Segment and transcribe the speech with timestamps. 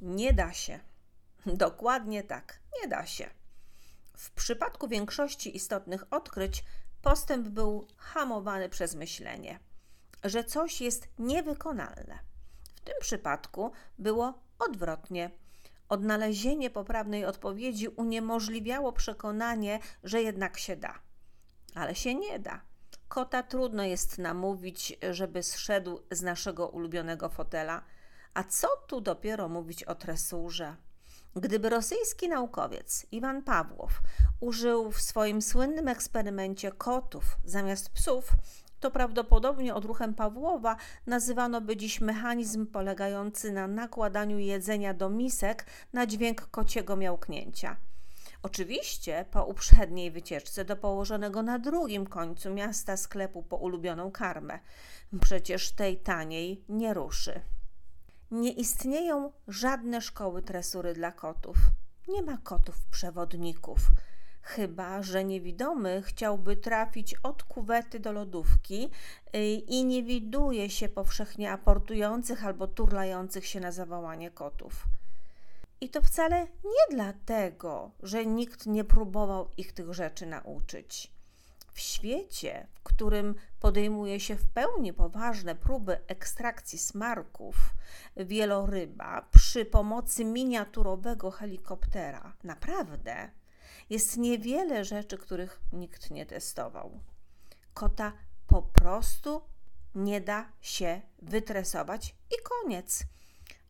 [0.00, 0.80] Nie da się.
[1.46, 3.30] Dokładnie tak, nie da się.
[4.16, 6.64] W przypadku większości istotnych odkryć
[7.02, 9.58] postęp był hamowany przez myślenie,
[10.24, 12.18] że coś jest niewykonalne.
[12.76, 15.30] W tym przypadku było odwrotnie.
[15.88, 20.98] Odnalezienie poprawnej odpowiedzi uniemożliwiało przekonanie, że jednak się da.
[21.74, 22.60] Ale się nie da.
[23.08, 27.82] Kota trudno jest namówić, żeby zszedł z naszego ulubionego fotela.
[28.38, 30.76] A co tu dopiero mówić o tresurze?
[31.36, 34.00] Gdyby rosyjski naukowiec Iwan Pawłow
[34.40, 38.32] użył w swoim słynnym eksperymencie kotów zamiast psów,
[38.80, 46.06] to prawdopodobnie odruchem Pawłowa nazywano by dziś mechanizm polegający na nakładaniu jedzenia do misek na
[46.06, 47.76] dźwięk kociego miałknięcia.
[48.42, 54.58] Oczywiście po uprzedniej wycieczce do położonego na drugim końcu miasta sklepu po ulubioną karmę.
[55.20, 57.40] Przecież tej taniej nie ruszy.
[58.30, 61.56] Nie istnieją żadne szkoły tresury dla kotów.
[62.08, 63.78] Nie ma kotów przewodników.
[64.42, 68.90] Chyba, że niewidomy chciałby trafić od kuwety do lodówki
[69.36, 74.84] y, i nie widuje się powszechnie aportujących albo turlających się na zawołanie kotów.
[75.80, 81.17] I to wcale nie dlatego, że nikt nie próbował ich tych rzeczy nauczyć.
[81.72, 87.56] W świecie, w którym podejmuje się w pełni poważne próby ekstrakcji smarków,
[88.16, 93.30] wieloryba przy pomocy miniaturowego helikoptera, naprawdę
[93.90, 97.00] jest niewiele rzeczy, których nikt nie testował.
[97.74, 98.12] Kota
[98.46, 99.42] po prostu
[99.94, 103.04] nie da się wytresować i koniec.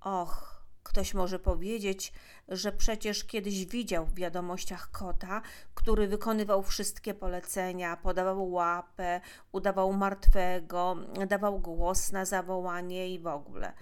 [0.00, 0.53] Och,
[0.84, 2.12] Ktoś może powiedzieć,
[2.48, 5.42] że przecież kiedyś widział w wiadomościach kota,
[5.74, 9.20] który wykonywał wszystkie polecenia, podawał łapę,
[9.52, 10.96] udawał martwego,
[11.28, 13.72] dawał głos na zawołanie i w ogóle.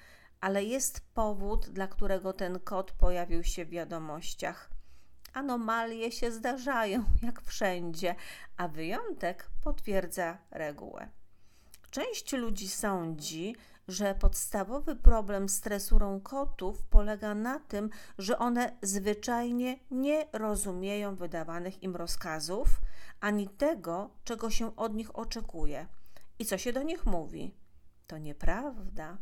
[0.40, 4.70] Ale jest powód, dla którego ten kot pojawił się w wiadomościach.
[5.32, 8.14] Anomalie się zdarzają, jak wszędzie,
[8.56, 11.08] a wyjątek potwierdza regułę.
[11.90, 13.56] Część ludzi sądzi,
[13.88, 21.82] że podstawowy problem z tresurą kotów polega na tym, że one zwyczajnie nie rozumieją wydawanych
[21.82, 22.68] im rozkazów,
[23.20, 25.86] ani tego, czego się od nich oczekuje
[26.38, 27.54] i co się do nich mówi.
[28.06, 29.18] To nieprawda.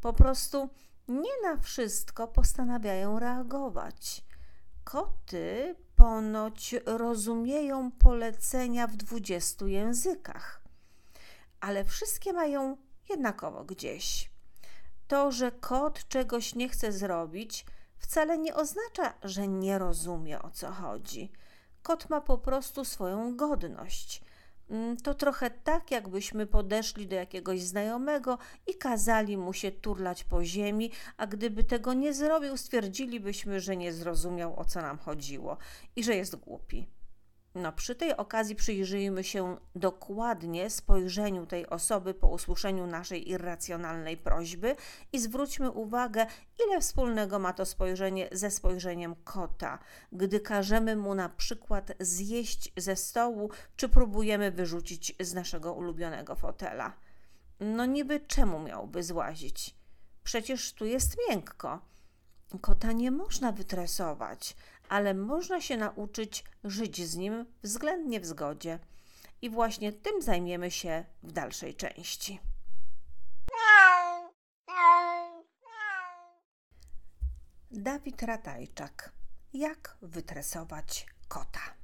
[0.00, 0.70] Po prostu
[1.08, 4.24] nie na wszystko postanawiają reagować.
[4.84, 10.64] Koty ponoć rozumieją polecenia w dwudziestu językach,
[11.60, 12.76] ale wszystkie mają
[13.10, 14.30] jednakowo gdzieś.
[15.08, 17.66] To, że kot czegoś nie chce zrobić,
[17.98, 21.32] wcale nie oznacza, że nie rozumie o co chodzi.
[21.82, 24.22] Kot ma po prostu swoją godność.
[24.70, 30.44] Mm, to trochę tak, jakbyśmy podeszli do jakiegoś znajomego i kazali mu się turlać po
[30.44, 35.56] ziemi, a gdyby tego nie zrobił, stwierdzilibyśmy, że nie zrozumiał o co nam chodziło
[35.96, 36.99] i że jest głupi.
[37.54, 44.76] No, przy tej okazji przyjrzyjmy się dokładnie spojrzeniu tej osoby po usłyszeniu naszej irracjonalnej prośby
[45.12, 46.26] i zwróćmy uwagę,
[46.66, 49.78] ile wspólnego ma to spojrzenie ze spojrzeniem kota,
[50.12, 56.92] gdy każemy mu na przykład zjeść ze stołu, czy próbujemy wyrzucić z naszego ulubionego fotela.
[57.60, 59.74] No niby czemu miałby złazić?
[60.24, 61.80] Przecież tu jest miękko.
[62.60, 64.56] Kota nie można wytresować,
[64.90, 68.78] ale można się nauczyć żyć z nim względnie w zgodzie.
[69.42, 72.40] I właśnie tym zajmiemy się w dalszej części.
[77.70, 79.12] Dawid Ratajczak.
[79.52, 81.79] Jak wytresować kota?